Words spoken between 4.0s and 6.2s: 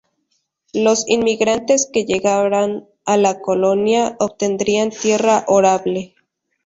obtendrían tierra arable.